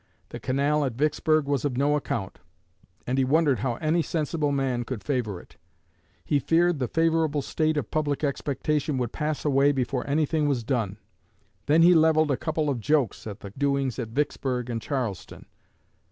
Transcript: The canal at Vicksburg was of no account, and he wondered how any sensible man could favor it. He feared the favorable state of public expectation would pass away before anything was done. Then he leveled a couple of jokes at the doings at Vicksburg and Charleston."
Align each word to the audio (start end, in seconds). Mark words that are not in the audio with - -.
The 0.29 0.39
canal 0.39 0.83
at 0.83 0.95
Vicksburg 0.95 1.45
was 1.45 1.63
of 1.63 1.77
no 1.77 1.95
account, 1.95 2.39
and 3.05 3.19
he 3.19 3.23
wondered 3.23 3.59
how 3.59 3.75
any 3.75 4.01
sensible 4.01 4.51
man 4.51 4.83
could 4.83 5.03
favor 5.03 5.39
it. 5.39 5.57
He 6.25 6.39
feared 6.39 6.79
the 6.79 6.87
favorable 6.87 7.43
state 7.43 7.77
of 7.77 7.91
public 7.91 8.23
expectation 8.23 8.97
would 8.97 9.11
pass 9.11 9.45
away 9.45 9.71
before 9.71 10.09
anything 10.09 10.47
was 10.47 10.63
done. 10.63 10.97
Then 11.67 11.83
he 11.83 11.93
leveled 11.93 12.31
a 12.31 12.35
couple 12.35 12.67
of 12.67 12.79
jokes 12.79 13.27
at 13.27 13.41
the 13.41 13.51
doings 13.51 13.99
at 13.99 14.07
Vicksburg 14.07 14.71
and 14.71 14.81
Charleston." 14.81 15.45